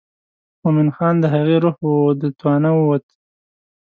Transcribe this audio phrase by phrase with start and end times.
[0.61, 1.91] مومن خان د هغې روح و
[2.21, 3.13] د توانه ووته.